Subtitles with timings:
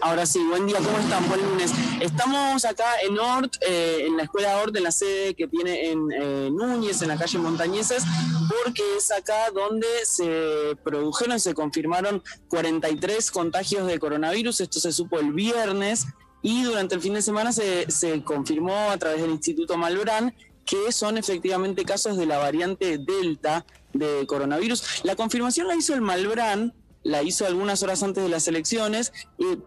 [0.00, 1.28] Ahora sí, buen día, ¿cómo están?
[1.28, 1.70] Buen lunes.
[2.00, 6.08] Estamos acá en Ort, eh, en la escuela Ort, en la sede que tiene en
[6.12, 8.04] eh, Núñez, en la calle Montañeses,
[8.48, 14.60] porque es acá donde se produjeron y se confirmaron 43 contagios de coronavirus.
[14.60, 16.06] Esto se supo el viernes
[16.42, 20.34] y durante el fin de semana se, se confirmó a través del Instituto Malbrán
[20.68, 25.04] que son efectivamente casos de la variante Delta de coronavirus.
[25.04, 29.12] La confirmación la hizo el Malbrán, la hizo algunas horas antes de las elecciones,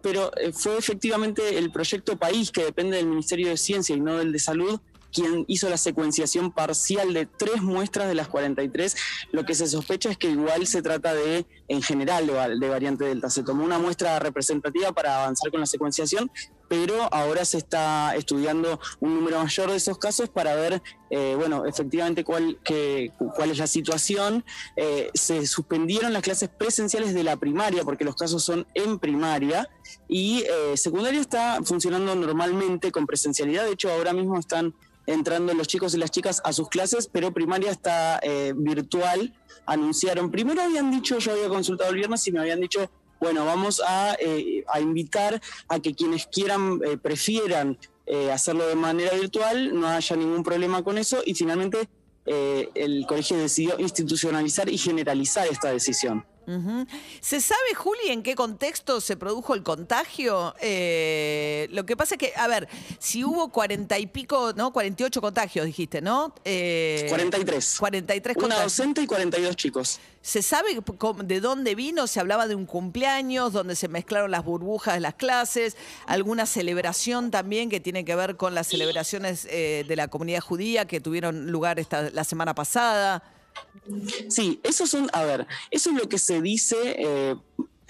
[0.04, 4.18] pero eh, fue efectivamente el proyecto País, que depende del Ministerio de Ciencia y no
[4.18, 4.80] del de Salud,
[5.12, 8.96] quien hizo la secuenciación parcial de tres muestras de las 43.
[9.32, 13.30] Lo que se sospecha es que igual se trata de, en general, de variante Delta.
[13.30, 16.32] Se tomó una muestra representativa para avanzar con la secuenciación,
[16.72, 21.66] pero ahora se está estudiando un número mayor de esos casos para ver, eh, bueno,
[21.66, 24.46] efectivamente cuál, que, cuál es la situación.
[24.78, 29.70] Eh, se suspendieron las clases presenciales de la primaria, porque los casos son en primaria,
[30.08, 33.66] y eh, secundaria está funcionando normalmente con presencialidad.
[33.66, 34.74] De hecho, ahora mismo están
[35.08, 38.22] entrando los chicos y las chicas a sus clases, pero primaria está
[38.56, 39.34] virtual.
[39.66, 42.90] Anunciaron, primero habían dicho, yo había consultado el viernes y me habían dicho,
[43.22, 47.78] bueno, vamos a, eh, a invitar a que quienes quieran, eh, prefieran
[48.08, 51.88] eh, hacerlo de manera virtual, no haya ningún problema con eso y finalmente
[52.26, 56.26] eh, el colegio decidió institucionalizar y generalizar esta decisión.
[57.22, 60.56] ¿Se sabe, Juli, en qué contexto se produjo el contagio?
[60.60, 62.68] Eh, lo que pasa es que, a ver,
[63.00, 64.74] si hubo cuarenta y pico, ¿no?
[64.74, 66.34] 48 contagios, dijiste, ¿no?
[66.44, 67.78] Eh, 43.
[67.80, 68.78] 43 Una contagios.
[68.78, 70.00] docente y 42 chicos.
[70.22, 70.80] ¿Se sabe
[71.24, 72.06] de dónde vino?
[72.06, 75.78] ¿Se hablaba de un cumpleaños donde se mezclaron las burbujas de las clases?
[76.06, 80.86] ¿Alguna celebración también que tiene que ver con las celebraciones eh, de la comunidad judía
[80.86, 83.24] que tuvieron lugar esta, la semana pasada?
[84.30, 86.76] Sí, esos son, a ver, eso es lo que se dice.
[86.98, 87.36] eh,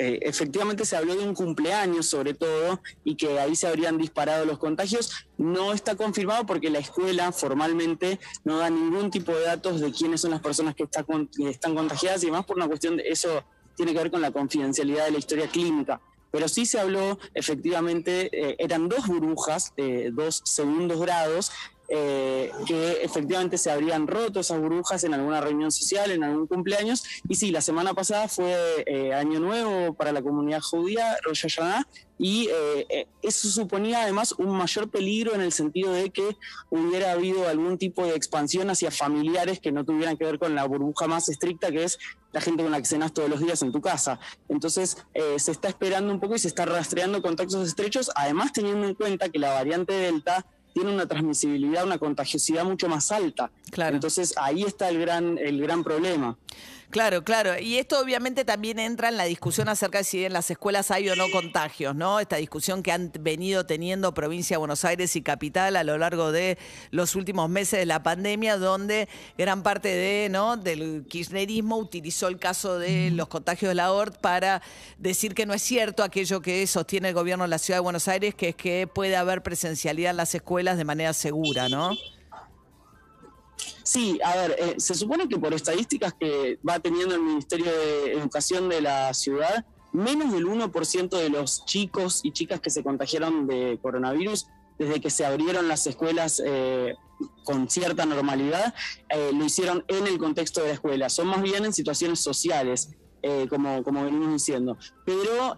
[0.03, 4.45] eh, efectivamente se habló de un cumpleaños sobre todo y que ahí se habrían disparado
[4.45, 5.11] los contagios.
[5.37, 10.21] No está confirmado porque la escuela formalmente no da ningún tipo de datos de quiénes
[10.21, 10.87] son las personas que,
[11.47, 13.43] están contagiadas y demás por una cuestión de eso
[13.75, 16.01] tiene que ver con la confidencialidad de la historia clínica.
[16.31, 21.51] Pero sí se habló, efectivamente, eh, eran dos burbujas, de dos segundos grados,
[21.93, 27.03] eh, que efectivamente se habrían roto esas burbujas en alguna reunión social, en algún cumpleaños.
[27.27, 31.85] Y sí, la semana pasada fue eh, Año Nuevo para la comunidad judía, Rosh Hashanah,
[32.17, 36.37] y eh, eso suponía además un mayor peligro en el sentido de que
[36.69, 40.63] hubiera habido algún tipo de expansión hacia familiares que no tuvieran que ver con la
[40.63, 41.99] burbuja más estricta, que es
[42.31, 44.17] la gente con la que cenas todos los días en tu casa.
[44.47, 44.95] Entonces,
[45.35, 49.27] se está esperando un poco y se está rastreando contactos estrechos, además teniendo en cuenta
[49.27, 53.51] que la variante Delta tiene una transmisibilidad, una contagiosidad mucho más alta.
[53.71, 53.95] Claro.
[53.95, 56.37] Entonces ahí está el gran, el gran problema.
[56.91, 57.57] Claro, claro.
[57.57, 61.07] Y esto obviamente también entra en la discusión acerca de si en las escuelas hay
[61.07, 62.19] o no contagios, ¿no?
[62.19, 66.33] Esta discusión que han venido teniendo provincia de Buenos Aires y capital a lo largo
[66.33, 66.57] de
[66.89, 69.07] los últimos meses de la pandemia, donde
[69.37, 70.57] gran parte de, ¿no?
[70.57, 74.61] del kirchnerismo utilizó el caso de los contagios de la ORT para
[74.97, 78.09] decir que no es cierto aquello que sostiene el gobierno de la ciudad de Buenos
[78.09, 81.91] Aires, que es que puede haber presencialidad en las escuelas de manera segura, ¿no?
[83.83, 88.13] Sí, a ver, eh, se supone que por estadísticas que va teniendo el Ministerio de
[88.13, 93.47] Educación de la ciudad, menos del 1% de los chicos y chicas que se contagiaron
[93.47, 96.95] de coronavirus desde que se abrieron las escuelas eh,
[97.43, 98.73] con cierta normalidad,
[99.09, 101.09] eh, lo hicieron en el contexto de la escuela.
[101.09, 102.91] Son más bien en situaciones sociales.
[103.23, 104.79] eh, como, como venimos diciendo.
[105.05, 105.55] Pero,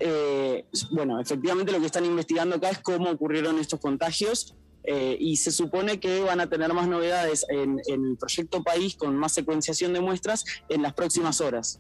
[0.92, 5.51] bueno, efectivamente lo que están investigando acá es cómo ocurrieron estos contagios eh, y se
[5.51, 9.94] supone que van a tener más novedades en, en el proyecto País con más secuenciación
[9.94, 11.80] de muestras en las próximas horas.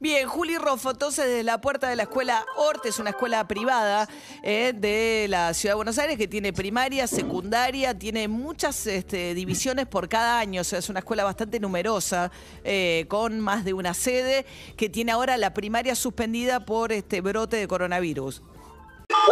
[0.00, 4.08] Bien, Juli Roffo, entonces desde la puerta de la escuela Orte, es una escuela privada
[4.42, 9.86] eh, de la Ciudad de Buenos Aires que tiene primaria, secundaria, tiene muchas este, divisiones
[9.86, 12.30] por cada año, o sea, es una escuela bastante numerosa,
[12.64, 14.46] eh, con más de una sede,
[14.76, 18.42] que tiene ahora la primaria suspendida por este brote de coronavirus.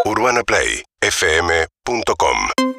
[0.04, 2.71] UrbanaPlayFM.com